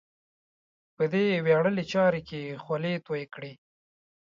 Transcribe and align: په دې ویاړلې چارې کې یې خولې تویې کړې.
په 0.95 1.03
دې 1.13 1.25
ویاړلې 1.45 1.83
چارې 1.93 2.21
کې 2.27 2.37
یې 2.45 2.53
خولې 2.63 2.93
تویې 3.05 3.27
کړې. 3.33 3.53